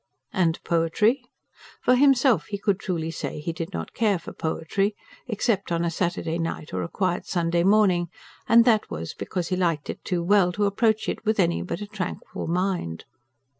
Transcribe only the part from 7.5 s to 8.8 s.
morning; and